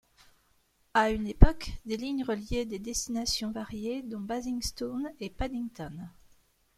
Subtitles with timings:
[0.95, 6.09] À une époque, des lignes reliaient des destinations variées dont Basingstoke et Paddington.